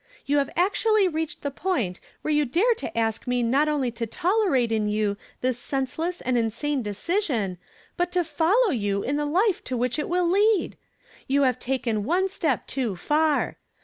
[0.25, 3.93] You have actually reached the point whci e you dare to ask me not oidy
[3.93, 7.59] to tolerate in you this senseless and insane decision,
[7.97, 10.75] but to follow you in the life to which it will lead!
[11.27, 13.57] You have taken one step too far.